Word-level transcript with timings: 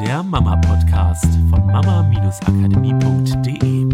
der 0.00 0.22
Mama-Podcast 0.22 1.24
von 1.48 1.66
mama-akademie.de. 1.66 3.86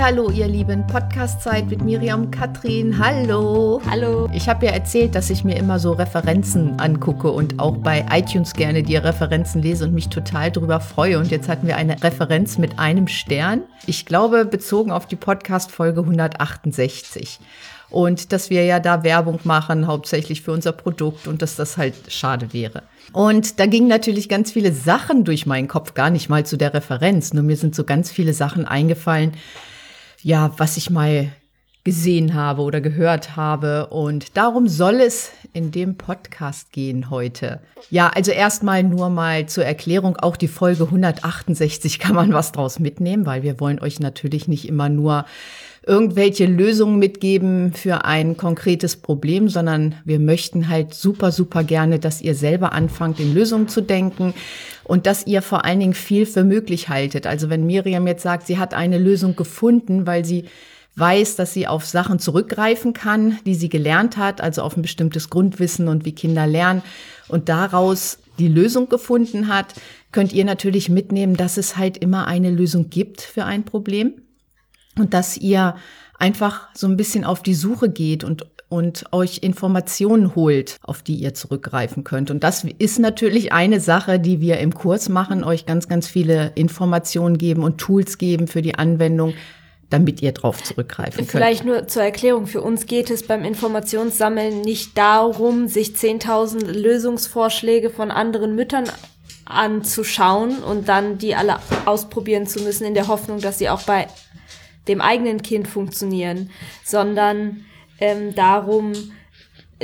Hallo, 0.00 0.30
ihr 0.30 0.46
Lieben, 0.46 0.86
Podcastzeit 0.86 1.66
mit 1.66 1.82
Miriam 1.82 2.30
Katrin. 2.30 2.98
Hallo. 2.98 3.82
Hallo. 3.90 4.28
Ich 4.32 4.48
habe 4.48 4.66
ja 4.66 4.72
erzählt, 4.72 5.14
dass 5.14 5.30
ich 5.30 5.44
mir 5.44 5.56
immer 5.56 5.78
so 5.78 5.92
Referenzen 5.92 6.78
angucke 6.78 7.30
und 7.30 7.58
auch 7.58 7.76
bei 7.76 8.06
iTunes 8.10 8.54
gerne 8.54 8.82
die 8.82 8.96
Referenzen 8.96 9.62
lese 9.62 9.84
und 9.84 9.94
mich 9.94 10.08
total 10.08 10.50
darüber 10.50 10.80
freue. 10.80 11.18
Und 11.18 11.30
jetzt 11.30 11.48
hatten 11.48 11.66
wir 11.66 11.76
eine 11.76 12.02
Referenz 12.02 12.56
mit 12.56 12.78
einem 12.78 13.08
Stern. 13.08 13.62
Ich 13.86 14.06
glaube, 14.06 14.44
bezogen 14.44 14.92
auf 14.92 15.06
die 15.06 15.16
Podcast-Folge 15.16 16.00
168 16.00 17.40
und 17.90 18.32
dass 18.32 18.50
wir 18.50 18.64
ja 18.64 18.80
da 18.80 19.02
Werbung 19.02 19.40
machen, 19.44 19.86
hauptsächlich 19.86 20.42
für 20.42 20.52
unser 20.52 20.72
Produkt 20.72 21.26
und 21.26 21.42
dass 21.42 21.56
das 21.56 21.76
halt 21.76 21.94
schade 22.08 22.52
wäre. 22.52 22.82
Und 23.12 23.58
da 23.58 23.66
gingen 23.66 23.88
natürlich 23.88 24.28
ganz 24.28 24.52
viele 24.52 24.72
Sachen 24.72 25.24
durch 25.24 25.46
meinen 25.46 25.68
Kopf, 25.68 25.94
gar 25.94 26.10
nicht 26.10 26.28
mal 26.28 26.46
zu 26.46 26.56
der 26.56 26.74
Referenz, 26.74 27.32
nur 27.32 27.42
mir 27.42 27.56
sind 27.56 27.74
so 27.74 27.84
ganz 27.84 28.10
viele 28.10 28.34
Sachen 28.34 28.64
eingefallen, 28.64 29.32
ja, 30.22 30.52
was 30.58 30.76
ich 30.76 30.90
mal 30.90 31.32
gesehen 31.82 32.34
habe 32.34 32.62
oder 32.62 32.80
gehört 32.80 33.36
habe. 33.36 33.86
Und 33.86 34.36
darum 34.36 34.68
soll 34.68 35.00
es 35.00 35.32
in 35.52 35.70
dem 35.70 35.96
Podcast 35.96 36.72
gehen 36.72 37.10
heute. 37.10 37.60
Ja, 37.88 38.08
also 38.08 38.32
erstmal 38.32 38.82
nur 38.82 39.08
mal 39.08 39.46
zur 39.46 39.64
Erklärung, 39.64 40.16
auch 40.16 40.36
die 40.36 40.48
Folge 40.48 40.84
168 40.84 41.98
kann 41.98 42.14
man 42.14 42.32
was 42.32 42.52
draus 42.52 42.78
mitnehmen, 42.78 43.26
weil 43.26 43.42
wir 43.42 43.60
wollen 43.60 43.80
euch 43.80 43.98
natürlich 43.98 44.46
nicht 44.46 44.68
immer 44.68 44.88
nur 44.88 45.24
irgendwelche 45.86 46.44
Lösungen 46.44 46.98
mitgeben 46.98 47.72
für 47.72 48.04
ein 48.04 48.36
konkretes 48.36 48.96
Problem, 48.96 49.48
sondern 49.48 49.94
wir 50.04 50.18
möchten 50.18 50.68
halt 50.68 50.92
super, 50.92 51.32
super 51.32 51.64
gerne, 51.64 51.98
dass 51.98 52.20
ihr 52.20 52.34
selber 52.34 52.72
anfangt, 52.72 53.18
in 53.18 53.34
Lösungen 53.34 53.68
zu 53.68 53.80
denken 53.80 54.34
und 54.84 55.06
dass 55.06 55.26
ihr 55.26 55.40
vor 55.40 55.64
allen 55.64 55.80
Dingen 55.80 55.94
viel 55.94 56.26
für 56.26 56.44
möglich 56.44 56.88
haltet. 56.90 57.26
Also 57.26 57.48
wenn 57.48 57.64
Miriam 57.64 58.06
jetzt 58.06 58.22
sagt, 58.22 58.46
sie 58.46 58.58
hat 58.58 58.74
eine 58.74 58.98
Lösung 58.98 59.36
gefunden, 59.36 60.06
weil 60.06 60.24
sie 60.24 60.44
weiß, 60.96 61.36
dass 61.36 61.54
sie 61.54 61.66
auf 61.66 61.86
Sachen 61.86 62.18
zurückgreifen 62.18 62.92
kann, 62.92 63.38
die 63.46 63.54
sie 63.54 63.70
gelernt 63.70 64.18
hat, 64.18 64.42
also 64.42 64.62
auf 64.62 64.76
ein 64.76 64.82
bestimmtes 64.82 65.30
Grundwissen 65.30 65.88
und 65.88 66.04
wie 66.04 66.12
Kinder 66.12 66.46
lernen 66.46 66.82
und 67.28 67.48
daraus 67.48 68.18
die 68.38 68.48
Lösung 68.48 68.88
gefunden 68.88 69.48
hat, 69.48 69.74
könnt 70.12 70.32
ihr 70.32 70.44
natürlich 70.44 70.90
mitnehmen, 70.90 71.36
dass 71.36 71.56
es 71.56 71.76
halt 71.76 71.96
immer 71.96 72.26
eine 72.26 72.50
Lösung 72.50 72.90
gibt 72.90 73.22
für 73.22 73.44
ein 73.44 73.64
Problem 73.64 74.14
und 75.00 75.14
dass 75.14 75.36
ihr 75.36 75.74
einfach 76.18 76.68
so 76.74 76.86
ein 76.86 76.96
bisschen 76.96 77.24
auf 77.24 77.42
die 77.42 77.54
Suche 77.54 77.88
geht 77.88 78.24
und 78.24 78.46
und 78.70 79.06
euch 79.10 79.38
Informationen 79.42 80.36
holt, 80.36 80.78
auf 80.82 81.02
die 81.02 81.16
ihr 81.16 81.34
zurückgreifen 81.34 82.04
könnt. 82.04 82.30
Und 82.30 82.44
das 82.44 82.64
ist 82.78 83.00
natürlich 83.00 83.52
eine 83.52 83.80
Sache, 83.80 84.20
die 84.20 84.40
wir 84.40 84.58
im 84.58 84.72
Kurs 84.72 85.08
machen, 85.08 85.42
euch 85.42 85.66
ganz, 85.66 85.88
ganz 85.88 86.06
viele 86.06 86.52
Informationen 86.54 87.36
geben 87.36 87.64
und 87.64 87.78
Tools 87.78 88.16
geben 88.16 88.46
für 88.46 88.62
die 88.62 88.76
Anwendung, 88.76 89.34
damit 89.90 90.22
ihr 90.22 90.30
drauf 90.30 90.62
zurückgreifen 90.62 91.18
könnt. 91.18 91.30
Vielleicht 91.30 91.64
nur 91.64 91.88
zur 91.88 92.04
Erklärung, 92.04 92.46
für 92.46 92.62
uns 92.62 92.86
geht 92.86 93.10
es 93.10 93.26
beim 93.26 93.44
Informationssammeln 93.44 94.60
nicht 94.60 94.96
darum, 94.96 95.66
sich 95.66 95.88
10.000 95.88 96.70
Lösungsvorschläge 96.70 97.90
von 97.90 98.12
anderen 98.12 98.54
Müttern 98.54 98.84
anzuschauen 99.46 100.62
und 100.62 100.88
dann 100.88 101.18
die 101.18 101.34
alle 101.34 101.56
ausprobieren 101.86 102.46
zu 102.46 102.62
müssen 102.62 102.84
in 102.84 102.94
der 102.94 103.08
Hoffnung, 103.08 103.40
dass 103.40 103.58
sie 103.58 103.68
auch 103.68 103.82
bei 103.82 104.06
dem 104.88 105.00
eigenen 105.00 105.42
Kind 105.42 105.68
funktionieren, 105.68 106.50
sondern 106.84 107.64
ähm, 108.00 108.34
darum 108.34 108.92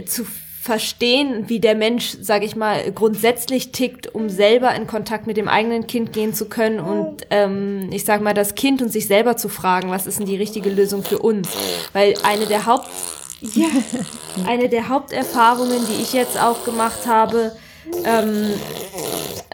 zu 0.07 0.25
verstehen, 0.67 1.49
wie 1.49 1.61
der 1.61 1.77
Mensch, 1.77 2.17
sage 2.21 2.45
ich 2.45 2.57
mal, 2.57 2.91
grundsätzlich 2.91 3.71
tickt, 3.71 4.13
um 4.13 4.29
selber 4.29 4.75
in 4.75 4.89
Kontakt 4.89 5.29
mit 5.29 5.37
dem 5.37 5.47
eigenen 5.47 5.87
Kind 5.87 6.13
gehen 6.13 6.35
zu 6.35 6.49
können 6.49 6.81
und 6.81 7.23
ähm, 7.31 7.89
ich 7.93 8.05
sage 8.05 8.25
mal, 8.25 8.35
das 8.35 8.56
Kind 8.56 8.83
und 8.83 8.89
sich 8.89 9.06
selber 9.06 9.37
zu 9.37 9.49
fragen, 9.49 9.91
was 9.91 10.09
ist 10.09 10.19
denn 10.19 10.27
die 10.27 10.37
richtige 10.37 10.69
Lösung 10.69 11.05
für 11.05 11.19
uns? 11.19 11.49
Weil 11.93 12.15
eine 12.25 12.47
der 12.47 12.67
Haupt 12.67 12.89
ja, 13.41 13.67
eine 14.47 14.69
der 14.69 14.89
Haupterfahrungen, 14.89 15.79
die 15.87 16.03
ich 16.03 16.12
jetzt 16.12 16.41
auch 16.41 16.65
gemacht 16.65 17.06
habe, 17.06 17.53
ähm, 18.05 18.51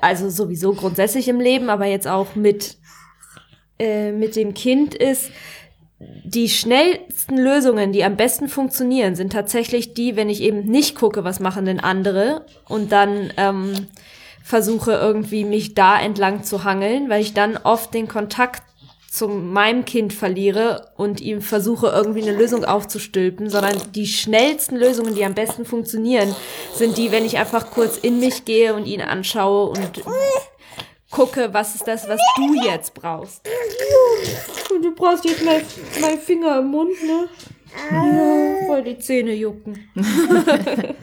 also 0.00 0.30
sowieso 0.30 0.72
grundsätzlich 0.72 1.28
im 1.28 1.40
Leben, 1.40 1.68
aber 1.68 1.86
jetzt 1.86 2.08
auch 2.08 2.34
mit 2.34 2.76
äh, 3.82 4.12
mit 4.12 4.36
dem 4.36 4.54
Kind 4.54 4.94
ist, 4.94 5.30
die 6.24 6.48
schnellsten 6.48 7.36
Lösungen, 7.36 7.92
die 7.92 8.04
am 8.04 8.16
besten 8.16 8.48
funktionieren, 8.48 9.16
sind 9.16 9.32
tatsächlich 9.32 9.94
die, 9.94 10.14
wenn 10.14 10.30
ich 10.30 10.40
eben 10.40 10.60
nicht 10.62 10.94
gucke, 10.94 11.24
was 11.24 11.40
machen 11.40 11.64
denn 11.64 11.80
andere 11.80 12.46
und 12.68 12.92
dann 12.92 13.32
ähm, 13.36 13.88
versuche 14.42 14.92
irgendwie 14.92 15.44
mich 15.44 15.74
da 15.74 16.00
entlang 16.00 16.44
zu 16.44 16.64
hangeln, 16.64 17.08
weil 17.08 17.22
ich 17.22 17.34
dann 17.34 17.56
oft 17.56 17.92
den 17.92 18.08
Kontakt 18.08 18.62
zu 19.10 19.28
meinem 19.28 19.84
Kind 19.84 20.12
verliere 20.12 20.92
und 20.96 21.20
ihm 21.20 21.42
versuche 21.42 21.88
irgendwie 21.88 22.22
eine 22.22 22.36
Lösung 22.36 22.64
aufzustülpen, 22.64 23.50
sondern 23.50 23.76
die 23.94 24.06
schnellsten 24.06 24.76
Lösungen, 24.76 25.14
die 25.14 25.24
am 25.24 25.34
besten 25.34 25.64
funktionieren, 25.64 26.34
sind 26.74 26.96
die, 26.96 27.12
wenn 27.12 27.26
ich 27.26 27.36
einfach 27.36 27.70
kurz 27.70 27.98
in 27.98 28.20
mich 28.20 28.44
gehe 28.44 28.74
und 28.74 28.86
ihn 28.86 29.02
anschaue 29.02 29.70
und 29.70 30.02
gucke, 31.12 31.52
was 31.52 31.76
ist 31.76 31.86
das, 31.86 32.08
was 32.08 32.18
du 32.36 32.54
jetzt 32.64 32.92
brauchst. 32.94 33.48
Und 34.74 34.82
du 34.82 34.92
brauchst 34.92 35.24
jetzt 35.24 35.44
mein, 35.44 35.62
mein 36.00 36.18
Finger 36.18 36.58
im 36.58 36.66
Mund, 36.66 37.00
ne? 37.04 37.28
Ja, 37.90 38.66
voll 38.66 38.82
die 38.82 38.98
Zähne 38.98 39.32
jucken. 39.34 39.88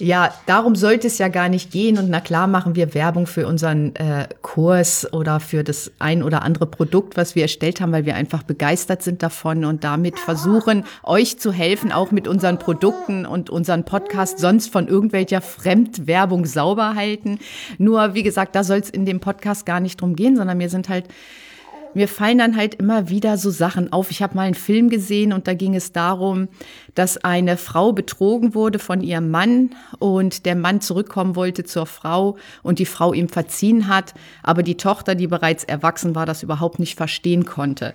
Ja, 0.00 0.32
darum 0.46 0.76
sollte 0.76 1.08
es 1.08 1.18
ja 1.18 1.28
gar 1.28 1.50
nicht 1.50 1.70
gehen. 1.70 1.98
Und 1.98 2.08
na 2.08 2.20
klar 2.20 2.46
machen 2.46 2.74
wir 2.74 2.94
Werbung 2.94 3.26
für 3.26 3.46
unseren 3.46 3.94
äh, 3.96 4.28
Kurs 4.40 5.12
oder 5.12 5.40
für 5.40 5.62
das 5.62 5.92
ein 5.98 6.22
oder 6.22 6.40
andere 6.40 6.64
Produkt, 6.64 7.18
was 7.18 7.34
wir 7.34 7.42
erstellt 7.42 7.82
haben, 7.82 7.92
weil 7.92 8.06
wir 8.06 8.14
einfach 8.14 8.42
begeistert 8.42 9.02
sind 9.02 9.22
davon 9.22 9.66
und 9.66 9.84
damit 9.84 10.18
versuchen, 10.18 10.84
euch 11.02 11.38
zu 11.38 11.52
helfen, 11.52 11.92
auch 11.92 12.12
mit 12.12 12.28
unseren 12.28 12.58
Produkten 12.58 13.26
und 13.26 13.50
unseren 13.50 13.84
Podcast 13.84 14.38
sonst 14.38 14.72
von 14.72 14.88
irgendwelcher 14.88 15.42
Fremdwerbung 15.42 16.46
sauber 16.46 16.94
halten. 16.94 17.38
Nur, 17.76 18.14
wie 18.14 18.22
gesagt, 18.22 18.56
da 18.56 18.64
soll 18.64 18.78
es 18.78 18.88
in 18.88 19.04
dem 19.04 19.20
Podcast 19.20 19.66
gar 19.66 19.80
nicht 19.80 20.00
drum 20.00 20.16
gehen, 20.16 20.34
sondern 20.34 20.58
wir 20.58 20.70
sind 20.70 20.88
halt 20.88 21.04
mir 21.94 22.08
fallen 22.08 22.38
dann 22.38 22.56
halt 22.56 22.74
immer 22.76 23.08
wieder 23.08 23.36
so 23.36 23.50
Sachen 23.50 23.92
auf. 23.92 24.10
Ich 24.10 24.22
habe 24.22 24.34
mal 24.36 24.42
einen 24.42 24.54
Film 24.54 24.90
gesehen 24.90 25.32
und 25.32 25.46
da 25.46 25.54
ging 25.54 25.74
es 25.74 25.92
darum, 25.92 26.48
dass 26.94 27.18
eine 27.18 27.56
Frau 27.56 27.92
betrogen 27.92 28.54
wurde 28.54 28.78
von 28.78 29.00
ihrem 29.00 29.30
Mann 29.30 29.70
und 29.98 30.46
der 30.46 30.54
Mann 30.54 30.80
zurückkommen 30.80 31.36
wollte 31.36 31.64
zur 31.64 31.86
Frau 31.86 32.36
und 32.62 32.78
die 32.78 32.86
Frau 32.86 33.12
ihm 33.12 33.28
verziehen 33.28 33.88
hat, 33.88 34.14
aber 34.42 34.62
die 34.62 34.76
Tochter, 34.76 35.14
die 35.14 35.26
bereits 35.26 35.64
erwachsen 35.64 36.14
war, 36.14 36.26
das 36.26 36.42
überhaupt 36.42 36.78
nicht 36.78 36.96
verstehen 36.96 37.44
konnte. 37.44 37.94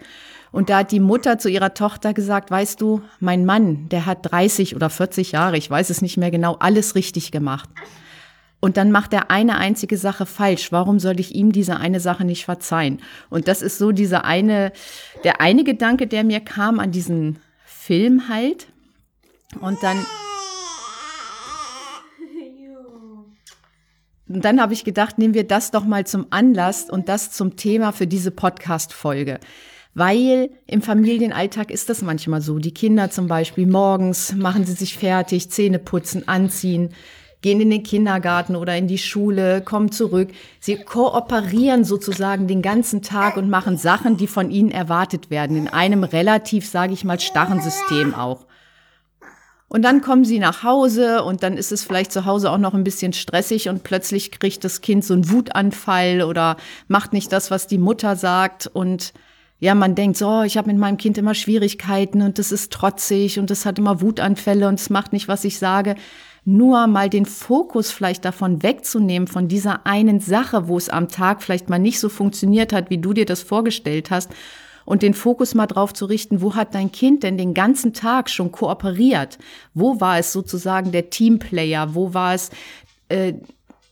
Und 0.51 0.69
da 0.69 0.79
hat 0.79 0.91
die 0.91 1.01
Mutter 1.01 1.37
zu 1.37 1.49
ihrer 1.49 1.73
Tochter 1.73 2.13
gesagt, 2.13 2.49
weißt 2.49 2.79
du, 2.79 3.01
mein 3.19 3.45
Mann, 3.45 3.89
der 3.89 4.05
hat 4.05 4.19
30 4.31 4.75
oder 4.75 4.89
40 4.89 5.33
Jahre, 5.33 5.57
ich 5.57 5.69
weiß 5.69 5.89
es 5.89 6.01
nicht 6.01 6.15
mehr 6.17 6.31
genau, 6.31 6.55
alles 6.59 6.95
richtig 6.95 7.31
gemacht. 7.31 7.69
Und 8.65 8.77
dann 8.77 8.89
macht 8.89 9.13
er 9.13 9.29
eine 9.29 9.57
einzige 9.59 9.95
Sache 9.95 10.25
falsch. 10.25 10.71
Warum 10.71 10.99
soll 10.99 11.19
ich 11.19 11.35
ihm 11.35 11.51
diese 11.51 11.77
eine 11.77 11.99
Sache 11.99 12.25
nicht 12.25 12.45
verzeihen? 12.45 12.99
Und 13.29 13.47
das 13.47 13.61
ist 13.61 13.77
so 13.77 13.91
dieser 13.91 14.25
eine, 14.25 14.71
der 15.23 15.39
eine 15.39 15.63
Gedanke, 15.63 16.07
der 16.07 16.23
mir 16.23 16.39
kam 16.39 16.79
an 16.79 16.89
diesen 16.89 17.37
Film 17.63 18.27
halt. 18.27 18.65
Und 19.59 19.83
dann, 19.83 20.03
und 24.27 24.43
dann 24.43 24.59
habe 24.59 24.73
ich 24.73 24.83
gedacht, 24.83 25.19
nehmen 25.19 25.35
wir 25.35 25.45
das 25.45 25.69
doch 25.69 25.85
mal 25.85 26.07
zum 26.07 26.25
Anlass 26.31 26.89
und 26.89 27.07
das 27.07 27.29
zum 27.29 27.57
Thema 27.57 27.91
für 27.91 28.07
diese 28.07 28.31
Podcast-Folge. 28.31 29.41
Weil 29.93 30.49
im 30.65 30.81
Familienalltag 30.81 31.69
ist 31.69 31.91
das 31.91 32.01
manchmal 32.01 32.41
so. 32.41 32.57
Die 32.57 32.73
Kinder 32.73 33.11
zum 33.11 33.27
Beispiel 33.27 33.67
morgens 33.67 34.33
machen 34.33 34.65
sie 34.65 34.73
sich 34.73 34.97
fertig, 34.97 35.51
Zähne 35.51 35.77
putzen, 35.77 36.27
anziehen 36.27 36.95
gehen 37.45 37.61
in 37.61 37.69
den 37.69 37.83
Kindergarten 37.83 38.55
oder 38.55 38.75
in 38.75 38.87
die 38.87 38.97
Schule, 38.97 39.61
kommen 39.61 39.91
zurück. 39.91 40.29
Sie 40.59 40.77
kooperieren 40.77 41.83
sozusagen 41.83 42.47
den 42.47 42.63
ganzen 42.63 43.03
Tag 43.03 43.37
und 43.37 43.51
machen 43.51 43.77
Sachen, 43.77 44.17
die 44.17 44.25
von 44.25 44.49
ihnen 44.49 44.71
erwartet 44.71 45.29
werden, 45.29 45.55
in 45.55 45.67
einem 45.67 46.03
relativ, 46.03 46.67
sage 46.67 46.93
ich 46.93 47.03
mal, 47.03 47.19
starren 47.19 47.61
System 47.61 48.15
auch. 48.15 48.47
Und 49.67 49.83
dann 49.83 50.01
kommen 50.01 50.25
sie 50.25 50.39
nach 50.39 50.63
Hause 50.63 51.23
und 51.23 51.43
dann 51.43 51.55
ist 51.55 51.71
es 51.71 51.83
vielleicht 51.83 52.11
zu 52.11 52.25
Hause 52.25 52.49
auch 52.49 52.57
noch 52.57 52.73
ein 52.73 52.83
bisschen 52.83 53.13
stressig 53.13 53.69
und 53.69 53.83
plötzlich 53.83 54.31
kriegt 54.31 54.63
das 54.63 54.81
Kind 54.81 55.05
so 55.05 55.13
einen 55.13 55.29
Wutanfall 55.29 56.23
oder 56.23 56.57
macht 56.87 57.13
nicht 57.13 57.31
das, 57.31 57.51
was 57.51 57.67
die 57.67 57.77
Mutter 57.77 58.15
sagt 58.15 58.65
und 58.65 59.13
ja, 59.59 59.75
man 59.75 59.93
denkt 59.93 60.17
so, 60.17 60.41
ich 60.41 60.57
habe 60.57 60.67
mit 60.67 60.77
meinem 60.77 60.97
Kind 60.97 61.17
immer 61.17 61.35
Schwierigkeiten 61.35 62.23
und 62.23 62.39
das 62.39 62.51
ist 62.51 62.73
trotzig 62.73 63.37
und 63.37 63.51
das 63.51 63.65
hat 63.65 63.77
immer 63.77 64.01
Wutanfälle 64.01 64.67
und 64.67 64.79
es 64.79 64.89
macht 64.89 65.13
nicht, 65.13 65.27
was 65.27 65.43
ich 65.43 65.59
sage 65.59 65.95
nur 66.45 66.85
mal 66.87 67.09
den 67.09 67.25
Fokus 67.25 67.91
vielleicht 67.91 68.23
davon 68.23 68.61
wegzunehmen, 68.61 69.27
von 69.27 69.47
dieser 69.47 69.85
einen 69.85 70.19
Sache, 70.19 70.67
wo 70.67 70.77
es 70.77 70.89
am 70.89 71.09
Tag 71.09 71.41
vielleicht 71.41 71.69
mal 71.69 71.79
nicht 71.79 71.99
so 71.99 72.07
funktioniert 72.07 72.71
hat, 72.71 72.89
wie 72.91 72.99
du 72.99 73.13
dir 73.13 73.25
das 73.25 73.41
vorgestellt 73.41 74.11
hast, 74.11 74.29
und 74.85 75.01
den 75.01 75.15
Fokus 75.15 75.55
mal 75.55 75.65
drauf 75.65 75.93
zu 75.93 76.05
richten, 76.05 76.41
wo 76.41 76.53
hat 76.53 76.75
dein 76.75 76.91
Kind 76.91 77.23
denn 77.23 77.39
den 77.39 77.55
ganzen 77.55 77.93
Tag 77.93 78.29
schon 78.29 78.51
kooperiert? 78.51 79.39
Wo 79.73 79.99
war 79.99 80.19
es 80.19 80.31
sozusagen 80.31 80.91
der 80.91 81.09
Teamplayer? 81.09 81.95
Wo 81.95 82.13
war 82.13 82.35
es 82.35 82.51
äh, 83.09 83.33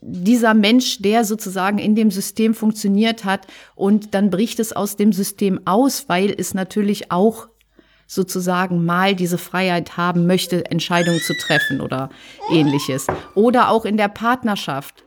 dieser 0.02 0.54
Mensch, 0.54 1.02
der 1.02 1.24
sozusagen 1.24 1.80
in 1.80 1.96
dem 1.96 2.12
System 2.12 2.54
funktioniert 2.54 3.26
hat 3.26 3.48
und 3.76 4.14
dann 4.14 4.30
bricht 4.30 4.60
es 4.60 4.74
aus 4.74 4.96
dem 4.96 5.14
System 5.14 5.62
aus, 5.66 6.10
weil 6.10 6.34
es 6.38 6.54
natürlich 6.54 7.12
auch 7.12 7.48
sozusagen 8.14 8.86
mal 8.86 9.16
diese 9.16 9.38
Freiheit 9.38 9.98
haben 9.98 10.28
möchte, 10.28 10.66
Entscheidungen 10.70 11.20
zu 11.20 11.34
treffen 11.38 11.82
oder 11.82 12.10
ähnliches. 12.52 13.08
Oder 13.36 13.70
auch 13.70 13.86
in 13.86 13.98
der 13.98 14.08
Partnerschaft. 14.08 15.04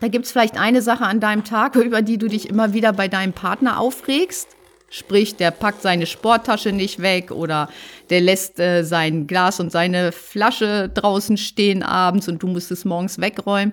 Da 0.00 0.08
gibt 0.08 0.26
es 0.26 0.32
vielleicht 0.32 0.58
eine 0.58 0.82
Sache 0.82 1.04
an 1.04 1.20
deinem 1.20 1.44
Tag, 1.44 1.76
über 1.76 2.02
die 2.02 2.18
du 2.18 2.28
dich 2.28 2.48
immer 2.48 2.72
wieder 2.72 2.92
bei 2.92 3.08
deinem 3.08 3.32
Partner 3.32 3.80
aufregst. 3.80 4.48
Sprich, 4.88 5.34
der 5.34 5.50
packt 5.50 5.82
seine 5.82 6.06
Sporttasche 6.06 6.70
nicht 6.70 7.02
weg 7.02 7.32
oder 7.32 7.68
der 8.08 8.20
lässt 8.20 8.60
äh, 8.60 8.84
sein 8.84 9.26
Glas 9.26 9.58
und 9.58 9.72
seine 9.72 10.12
Flasche 10.12 10.88
draußen 10.88 11.36
stehen 11.36 11.82
abends 11.82 12.28
und 12.28 12.42
du 12.42 12.46
musst 12.46 12.70
es 12.70 12.84
morgens 12.84 13.20
wegräumen. 13.20 13.72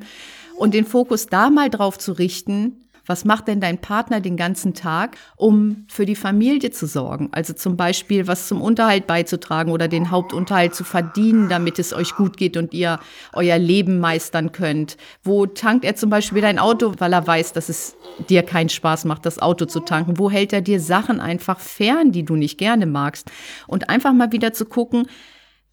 Und 0.56 0.74
den 0.74 0.86
Fokus 0.86 1.28
da 1.28 1.50
mal 1.50 1.70
drauf 1.70 2.00
zu 2.00 2.14
richten, 2.14 2.83
was 3.06 3.26
macht 3.26 3.48
denn 3.48 3.60
dein 3.60 3.80
Partner 3.80 4.22
den 4.22 4.38
ganzen 4.38 4.74
Tag, 4.74 5.18
um 5.36 5.86
für 5.90 6.06
die 6.06 6.16
Familie 6.16 6.72
zu 6.72 6.88
sorgen? 6.88 7.30
Also 7.32 7.54
zum 7.54 7.76
Beispiel 7.76 8.28
was 8.28 8.48
zum 8.48 8.62
Unterhalt 8.62 9.08
beizutragen 9.08 9.72
oder 9.72 9.88
den 9.88 10.10
Hauptunterhalt 10.10 10.74
zu 10.74 10.84
verdienen, 10.84 11.50
damit 11.50 11.80
es 11.80 11.94
euch 11.94 12.16
gut 12.16 12.38
geht 12.38 12.56
und 12.56 12.74
ihr 12.74 13.00
euer 13.34 13.58
Leben 13.58 14.00
meistern 14.00 14.52
könnt. 14.52 14.98
Wo 15.24 15.46
tankt 15.46 15.84
er 15.84 15.96
zum 15.96 16.10
Beispiel 16.10 16.42
dein 16.42 16.60
Auto, 16.60 16.94
weil 17.00 17.14
er 17.14 17.28
weiß, 17.28 17.54
dass 17.54 17.70
es 17.70 17.96
dir 18.30 18.44
keinen 18.44 18.70
Spaß 18.70 19.06
macht, 19.06 19.26
das 19.26 19.40
Auto 19.40 19.66
zu 19.66 19.82
tanken? 19.82 20.18
Wo 20.18 20.32
hält 20.32 20.54
er 20.54 20.62
dir 20.62 20.80
Sachen 20.80 21.20
einfach 21.20 21.60
fern, 21.60 22.12
die 22.12 22.24
du 22.24 22.36
nicht 22.36 22.58
gerne 22.58 22.86
magst? 22.86 23.32
Und 23.68 23.90
einfach 23.90 24.14
mal 24.14 24.32
wieder 24.32 24.54
zu 24.54 24.66
gucken, 24.66 25.08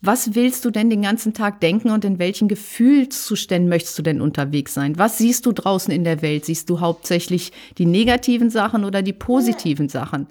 was 0.03 0.35
willst 0.35 0.65
du 0.65 0.71
denn 0.71 0.89
den 0.89 1.03
ganzen 1.03 1.35
Tag 1.35 1.61
denken 1.61 1.91
und 1.91 2.05
in 2.05 2.19
welchen 2.19 2.49
Gefühlszuständen 2.49 3.69
möchtest 3.69 3.99
du 3.99 4.03
denn 4.03 4.21
unterwegs 4.21 4.73
sein? 4.73 4.99
Was 4.99 5.19
siehst 5.19 5.45
du 5.45 5.53
draußen 5.53 5.93
in 5.93 6.05
der 6.05 6.23
Welt? 6.23 6.47
Siehst 6.47 6.71
du 6.71 6.81
hauptsächlich 6.81 7.53
die 7.77 7.87
negativen 7.87 8.49
Sachen 8.49 8.85
oder 8.85 9.03
die 9.03 9.13
positiven 9.13 9.91
Sachen? 9.91 10.29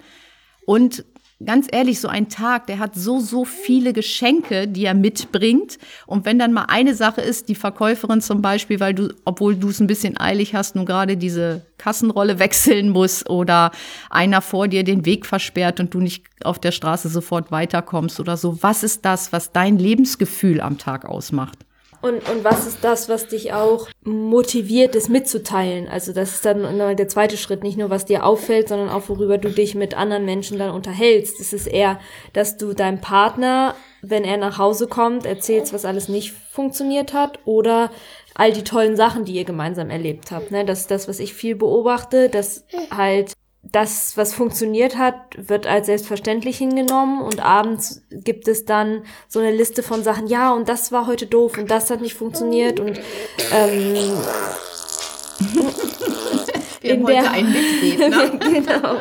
Und 0.66 1.04
ganz 1.44 1.68
ehrlich, 1.70 2.00
so 2.00 2.08
ein 2.08 2.28
Tag, 2.28 2.66
der 2.66 2.78
hat 2.78 2.94
so, 2.94 3.18
so 3.20 3.44
viele 3.44 3.92
Geschenke, 3.92 4.68
die 4.68 4.84
er 4.84 4.94
mitbringt. 4.94 5.78
Und 6.06 6.26
wenn 6.26 6.38
dann 6.38 6.52
mal 6.52 6.66
eine 6.68 6.94
Sache 6.94 7.20
ist, 7.20 7.48
die 7.48 7.54
Verkäuferin 7.54 8.20
zum 8.20 8.42
Beispiel, 8.42 8.80
weil 8.80 8.94
du, 8.94 9.14
obwohl 9.24 9.56
du 9.56 9.68
es 9.68 9.80
ein 9.80 9.86
bisschen 9.86 10.20
eilig 10.20 10.54
hast, 10.54 10.76
nun 10.76 10.86
gerade 10.86 11.16
diese 11.16 11.62
Kassenrolle 11.78 12.38
wechseln 12.38 12.90
muss 12.90 13.26
oder 13.26 13.70
einer 14.10 14.42
vor 14.42 14.68
dir 14.68 14.84
den 14.84 15.06
Weg 15.06 15.24
versperrt 15.24 15.80
und 15.80 15.94
du 15.94 16.00
nicht 16.00 16.24
auf 16.44 16.58
der 16.58 16.72
Straße 16.72 17.08
sofort 17.08 17.50
weiterkommst 17.50 18.20
oder 18.20 18.36
so. 18.36 18.62
Was 18.62 18.82
ist 18.82 19.04
das, 19.04 19.32
was 19.32 19.52
dein 19.52 19.78
Lebensgefühl 19.78 20.60
am 20.60 20.76
Tag 20.76 21.06
ausmacht? 21.06 21.58
Und, 22.02 22.28
und 22.30 22.44
was 22.44 22.66
ist 22.66 22.82
das, 22.82 23.08
was 23.08 23.28
dich 23.28 23.52
auch 23.52 23.88
motiviert, 24.02 24.94
es 24.94 25.08
mitzuteilen? 25.08 25.88
Also 25.88 26.12
das 26.12 26.34
ist 26.34 26.44
dann 26.44 26.78
der 26.96 27.08
zweite 27.08 27.36
Schritt, 27.36 27.62
nicht 27.62 27.76
nur 27.76 27.90
was 27.90 28.06
dir 28.06 28.24
auffällt, 28.24 28.68
sondern 28.68 28.88
auch 28.88 29.08
worüber 29.08 29.36
du 29.36 29.50
dich 29.50 29.74
mit 29.74 29.94
anderen 29.94 30.24
Menschen 30.24 30.58
dann 30.58 30.70
unterhältst. 30.70 31.40
Es 31.40 31.52
ist 31.52 31.66
eher, 31.66 32.00
dass 32.32 32.56
du 32.56 32.72
deinem 32.72 33.00
Partner, 33.00 33.74
wenn 34.02 34.24
er 34.24 34.38
nach 34.38 34.58
Hause 34.58 34.86
kommt, 34.86 35.26
erzählst, 35.26 35.72
was 35.74 35.84
alles 35.84 36.08
nicht 36.08 36.32
funktioniert 36.32 37.12
hat 37.12 37.38
oder 37.44 37.90
all 38.34 38.52
die 38.52 38.64
tollen 38.64 38.96
Sachen, 38.96 39.26
die 39.26 39.34
ihr 39.34 39.44
gemeinsam 39.44 39.90
erlebt 39.90 40.30
habt. 40.30 40.50
Ne? 40.50 40.64
Das 40.64 40.80
ist 40.80 40.90
das, 40.90 41.08
was 41.08 41.20
ich 41.20 41.34
viel 41.34 41.54
beobachte, 41.56 42.30
dass 42.30 42.64
halt 42.90 43.34
das, 43.62 44.16
was 44.16 44.34
funktioniert 44.34 44.96
hat, 44.96 45.36
wird 45.36 45.66
als 45.66 45.86
selbstverständlich 45.86 46.56
hingenommen 46.58 47.20
und 47.20 47.40
abends 47.40 48.02
gibt 48.10 48.48
es 48.48 48.64
dann 48.64 49.02
so 49.28 49.38
eine 49.38 49.52
Liste 49.52 49.82
von 49.82 50.02
Sachen, 50.02 50.26
ja, 50.26 50.52
und 50.52 50.68
das 50.68 50.92
war 50.92 51.06
heute 51.06 51.26
doof 51.26 51.58
und 51.58 51.70
das 51.70 51.90
hat 51.90 52.00
nicht 52.00 52.14
funktioniert 52.14 52.80
und 52.80 52.98
ähm, 53.52 53.94
Wir 56.80 56.94
in 56.94 57.06
der, 57.06 57.30
ein 57.30 57.52
Mitglied, 57.52 57.98
genau. 58.40 58.96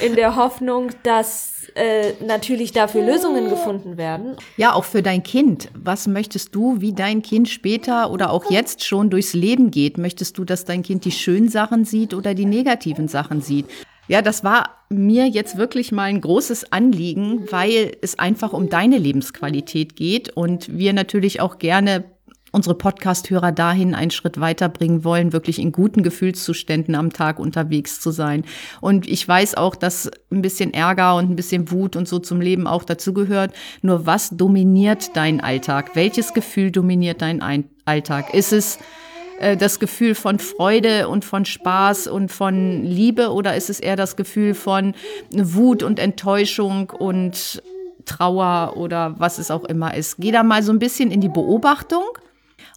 In 0.00 0.14
der 0.14 0.36
Hoffnung, 0.36 0.90
dass 1.02 1.58
äh, 1.74 2.12
natürlich 2.24 2.72
dafür 2.72 3.04
Lösungen 3.04 3.48
gefunden 3.48 3.96
werden. 3.96 4.36
Ja, 4.56 4.72
auch 4.74 4.84
für 4.84 5.02
dein 5.02 5.22
Kind. 5.22 5.70
Was 5.74 6.06
möchtest 6.06 6.54
du, 6.54 6.80
wie 6.80 6.92
dein 6.92 7.22
Kind 7.22 7.48
später 7.48 8.10
oder 8.10 8.30
auch 8.30 8.50
jetzt 8.50 8.84
schon 8.84 9.10
durchs 9.10 9.34
Leben 9.34 9.70
geht? 9.70 9.98
Möchtest 9.98 10.38
du, 10.38 10.44
dass 10.44 10.64
dein 10.64 10.82
Kind 10.82 11.04
die 11.04 11.12
schönen 11.12 11.48
Sachen 11.48 11.84
sieht 11.84 12.14
oder 12.14 12.34
die 12.34 12.46
negativen 12.46 13.08
Sachen 13.08 13.40
sieht? 13.40 13.66
Ja, 14.08 14.22
das 14.22 14.42
war 14.42 14.86
mir 14.88 15.26
jetzt 15.26 15.58
wirklich 15.58 15.92
mal 15.92 16.04
ein 16.04 16.22
großes 16.22 16.72
Anliegen, 16.72 17.46
weil 17.50 17.96
es 18.00 18.18
einfach 18.18 18.54
um 18.54 18.70
deine 18.70 18.96
Lebensqualität 18.96 19.96
geht 19.96 20.30
und 20.30 20.78
wir 20.78 20.94
natürlich 20.94 21.42
auch 21.42 21.58
gerne 21.58 22.04
unsere 22.52 22.74
Podcast-Hörer 22.74 23.52
dahin 23.52 23.94
einen 23.94 24.10
Schritt 24.10 24.40
weiterbringen 24.40 25.04
wollen, 25.04 25.32
wirklich 25.32 25.58
in 25.58 25.72
guten 25.72 26.02
Gefühlszuständen 26.02 26.94
am 26.94 27.12
Tag 27.12 27.38
unterwegs 27.38 28.00
zu 28.00 28.10
sein. 28.10 28.44
Und 28.80 29.08
ich 29.08 29.26
weiß 29.26 29.56
auch, 29.56 29.76
dass 29.76 30.10
ein 30.30 30.42
bisschen 30.42 30.72
Ärger 30.72 31.16
und 31.16 31.30
ein 31.30 31.36
bisschen 31.36 31.70
Wut 31.70 31.96
und 31.96 32.08
so 32.08 32.18
zum 32.18 32.40
Leben 32.40 32.66
auch 32.66 32.84
dazugehört. 32.84 33.52
Nur 33.82 34.06
was 34.06 34.30
dominiert 34.30 35.16
deinen 35.16 35.40
Alltag? 35.40 35.94
Welches 35.94 36.34
Gefühl 36.34 36.70
dominiert 36.70 37.22
deinen 37.22 37.68
Alltag? 37.84 38.34
Ist 38.34 38.52
es 38.52 38.78
äh, 39.40 39.56
das 39.56 39.78
Gefühl 39.78 40.14
von 40.14 40.38
Freude 40.38 41.08
und 41.08 41.24
von 41.24 41.44
Spaß 41.44 42.06
und 42.08 42.30
von 42.30 42.84
Liebe 42.84 43.32
oder 43.32 43.56
ist 43.56 43.70
es 43.70 43.80
eher 43.80 43.96
das 43.96 44.16
Gefühl 44.16 44.54
von 44.54 44.94
Wut 45.30 45.82
und 45.82 45.98
Enttäuschung 45.98 46.90
und 46.90 47.62
Trauer 48.04 48.74
oder 48.76 49.14
was 49.18 49.38
es 49.38 49.50
auch 49.50 49.64
immer 49.64 49.94
ist. 49.94 50.16
Geh 50.18 50.32
da 50.32 50.42
mal 50.42 50.62
so 50.62 50.72
ein 50.72 50.78
bisschen 50.78 51.10
in 51.10 51.20
die 51.20 51.28
Beobachtung 51.28 52.04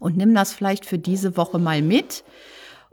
und 0.01 0.17
nimm 0.17 0.33
das 0.33 0.51
vielleicht 0.51 0.85
für 0.85 0.97
diese 0.97 1.37
Woche 1.37 1.59
mal 1.59 1.81
mit. 1.81 2.23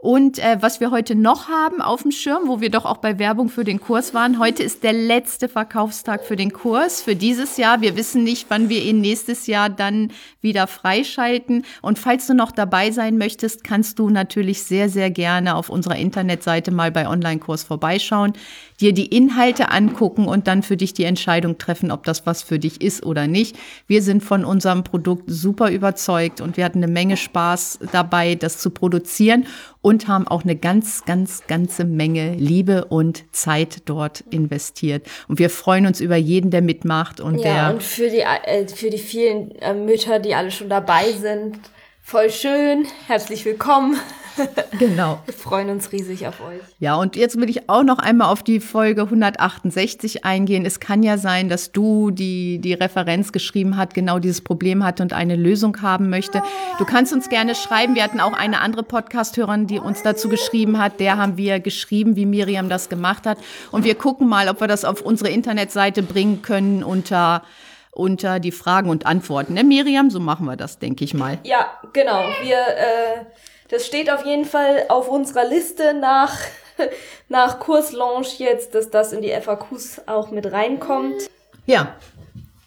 Und 0.01 0.39
äh, 0.39 0.55
was 0.61 0.79
wir 0.79 0.91
heute 0.91 1.13
noch 1.13 1.49
haben 1.49 1.81
auf 1.81 2.03
dem 2.03 2.11
Schirm, 2.11 2.43
wo 2.45 2.61
wir 2.61 2.71
doch 2.71 2.85
auch 2.85 2.99
bei 2.99 3.19
Werbung 3.19 3.49
für 3.49 3.65
den 3.65 3.81
Kurs 3.81 4.13
waren, 4.13 4.39
heute 4.39 4.63
ist 4.63 4.83
der 4.83 4.93
letzte 4.93 5.49
Verkaufstag 5.49 6.23
für 6.23 6.37
den 6.37 6.53
Kurs 6.53 7.01
für 7.01 7.17
dieses 7.17 7.57
Jahr. 7.57 7.81
Wir 7.81 7.97
wissen 7.97 8.23
nicht, 8.23 8.45
wann 8.47 8.69
wir 8.69 8.81
ihn 8.81 9.01
nächstes 9.01 9.45
Jahr 9.45 9.69
dann 9.69 10.13
wieder 10.39 10.67
freischalten. 10.67 11.65
Und 11.81 11.99
falls 11.99 12.27
du 12.27 12.33
noch 12.33 12.53
dabei 12.53 12.91
sein 12.91 13.17
möchtest, 13.17 13.65
kannst 13.65 13.99
du 13.99 14.09
natürlich 14.09 14.63
sehr, 14.63 14.87
sehr 14.87 15.11
gerne 15.11 15.55
auf 15.55 15.67
unserer 15.67 15.97
Internetseite 15.97 16.71
mal 16.71 16.93
bei 16.93 17.05
Online-Kurs 17.05 17.63
vorbeischauen 17.63 18.35
dir 18.79 18.93
die 18.93 19.07
Inhalte 19.07 19.71
angucken 19.71 20.27
und 20.27 20.47
dann 20.47 20.63
für 20.63 20.77
dich 20.77 20.93
die 20.93 21.03
Entscheidung 21.03 21.57
treffen, 21.57 21.91
ob 21.91 22.03
das 22.03 22.25
was 22.25 22.41
für 22.41 22.59
dich 22.59 22.81
ist 22.81 23.05
oder 23.05 23.27
nicht. 23.27 23.57
Wir 23.87 24.01
sind 24.01 24.23
von 24.23 24.45
unserem 24.45 24.83
Produkt 24.83 25.23
super 25.27 25.69
überzeugt 25.69 26.41
und 26.41 26.57
wir 26.57 26.65
hatten 26.65 26.81
eine 26.83 26.91
Menge 26.91 27.17
Spaß 27.17 27.79
dabei, 27.91 28.35
das 28.35 28.59
zu 28.59 28.69
produzieren 28.69 29.45
und 29.81 30.07
haben 30.07 30.27
auch 30.27 30.43
eine 30.43 30.55
ganz, 30.55 31.05
ganz, 31.05 31.47
ganze 31.47 31.85
Menge 31.85 32.33
Liebe 32.33 32.85
und 32.85 33.23
Zeit 33.33 33.83
dort 33.85 34.21
investiert. 34.29 35.07
Und 35.27 35.39
wir 35.39 35.49
freuen 35.49 35.85
uns 35.85 36.01
über 36.01 36.17
jeden, 36.17 36.51
der 36.51 36.61
mitmacht 36.61 37.19
und 37.19 37.37
ja, 37.37 37.43
der. 37.43 37.73
Und 37.73 37.83
für 37.83 38.09
die, 38.09 38.19
äh, 38.19 38.67
für 38.67 38.89
die 38.89 38.97
vielen 38.97 39.51
äh, 39.55 39.73
Mütter, 39.73 40.19
die 40.19 40.35
alle 40.35 40.51
schon 40.51 40.69
dabei 40.69 41.11
sind, 41.13 41.59
voll 42.01 42.29
schön. 42.29 42.87
Herzlich 43.07 43.45
willkommen. 43.45 43.97
Genau. 44.79 45.19
Wir 45.25 45.33
freuen 45.33 45.69
uns 45.69 45.91
riesig 45.91 46.27
auf 46.27 46.39
euch. 46.41 46.61
Ja, 46.79 46.95
und 46.95 47.15
jetzt 47.15 47.39
will 47.39 47.49
ich 47.49 47.69
auch 47.69 47.83
noch 47.83 47.99
einmal 47.99 48.31
auf 48.31 48.43
die 48.43 48.59
Folge 48.59 49.01
168 49.03 50.23
eingehen. 50.25 50.65
Es 50.65 50.79
kann 50.79 51.03
ja 51.03 51.17
sein, 51.17 51.49
dass 51.49 51.71
du, 51.71 52.11
die 52.11 52.59
die 52.59 52.73
Referenz 52.73 53.31
geschrieben 53.31 53.77
hat, 53.77 53.93
genau 53.93 54.19
dieses 54.19 54.41
Problem 54.41 54.83
hat 54.83 55.01
und 55.01 55.11
eine 55.11 55.35
Lösung 55.35 55.81
haben 55.81 56.09
möchte. 56.09 56.41
Du 56.77 56.85
kannst 56.85 57.13
uns 57.13 57.29
gerne 57.29 57.55
schreiben. 57.55 57.95
Wir 57.95 58.03
hatten 58.03 58.19
auch 58.19 58.33
eine 58.33 58.61
andere 58.61 58.83
Podcast-Hörerin, 58.83 59.67
die 59.67 59.79
uns 59.79 60.01
dazu 60.03 60.29
geschrieben 60.29 60.77
hat. 60.77 60.99
Der 60.99 61.17
haben 61.17 61.37
wir 61.37 61.59
geschrieben, 61.59 62.15
wie 62.15 62.25
Miriam 62.25 62.69
das 62.69 62.89
gemacht 62.89 63.25
hat. 63.25 63.37
Und 63.71 63.83
wir 63.83 63.95
gucken 63.95 64.29
mal, 64.29 64.47
ob 64.49 64.61
wir 64.61 64.67
das 64.67 64.85
auf 64.85 65.01
unsere 65.01 65.29
Internetseite 65.29 66.03
bringen 66.03 66.41
können 66.41 66.83
unter 66.83 67.43
unter 67.91 68.39
die 68.39 68.51
Fragen 68.51 68.89
und 68.89 69.05
Antworten. 69.05 69.55
Ne, 69.55 69.63
Miriam? 69.63 70.09
So 70.09 70.21
machen 70.21 70.45
wir 70.45 70.55
das, 70.55 70.79
denke 70.79 71.03
ich 71.03 71.13
mal. 71.13 71.39
Ja, 71.43 71.71
genau. 71.91 72.23
Wir 72.43 72.55
äh 72.55 73.25
das 73.69 73.85
steht 73.85 74.11
auf 74.11 74.25
jeden 74.25 74.45
Fall 74.45 74.85
auf 74.89 75.07
unserer 75.07 75.45
Liste 75.45 75.93
nach, 75.93 76.35
nach 77.29 77.59
Kurslaunch 77.59 78.39
jetzt, 78.39 78.75
dass 78.75 78.89
das 78.89 79.13
in 79.13 79.21
die 79.21 79.31
FAQs 79.31 80.01
auch 80.07 80.31
mit 80.31 80.51
reinkommt. 80.51 81.29
Ja, 81.65 81.95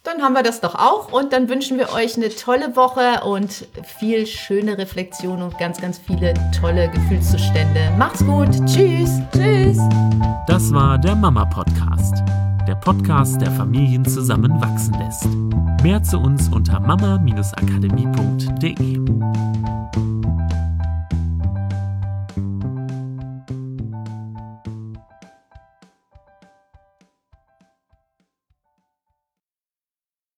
dann 0.04 0.20
haben 0.20 0.32
wir 0.32 0.42
das 0.42 0.60
doch 0.60 0.74
auch 0.74 1.12
und 1.12 1.32
dann 1.32 1.48
wünschen 1.48 1.78
wir 1.78 1.92
euch 1.92 2.16
eine 2.16 2.28
tolle 2.28 2.74
Woche 2.74 3.22
und 3.24 3.68
viel 3.98 4.26
schöne 4.26 4.76
Reflexion 4.76 5.42
und 5.42 5.56
ganz, 5.58 5.80
ganz 5.80 5.98
viele 5.98 6.34
tolle 6.60 6.88
Gefühlszustände. 6.88 7.92
Macht's 7.96 8.24
gut. 8.24 8.48
Tschüss. 8.66 9.20
Tschüss. 9.32 9.78
Das 10.48 10.72
war 10.72 10.98
der 10.98 11.14
Mama 11.14 11.44
Podcast. 11.44 12.16
Der 12.66 12.74
Podcast, 12.76 13.40
der 13.40 13.52
Familien 13.52 14.04
zusammenwachsen 14.04 14.94
lässt. 14.98 15.28
Mehr 15.82 16.02
zu 16.02 16.18
uns 16.18 16.48
unter 16.48 16.80
mama-akademie.de. 16.80 19.02